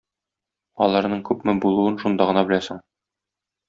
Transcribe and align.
Аларның 0.85 1.23
күпме 1.29 1.57
булуын 1.69 2.03
шунда 2.05 2.31
гына 2.33 2.47
беләсең. 2.53 2.85